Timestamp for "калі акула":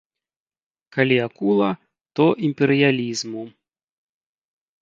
0.97-1.67